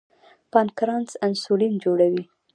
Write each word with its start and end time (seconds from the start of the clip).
پانکریاس 0.51 1.11
انسولین 1.27 1.73
جوړوي. 1.83 2.23